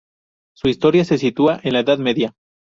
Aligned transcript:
Su 0.57 0.67
historia 0.67 1.05
se 1.05 1.19
sitúa 1.19 1.59
en 1.61 1.73
la 1.73 1.81
Edad 1.81 1.99
Media. 1.99 2.33